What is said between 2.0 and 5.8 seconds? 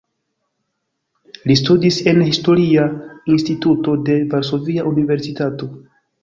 en Historia Instituto de Varsovia Universitato.